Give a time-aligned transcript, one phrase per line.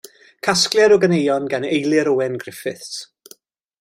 [0.45, 2.97] Casgliad o ganeuon gan Eilir Owen Griffiths.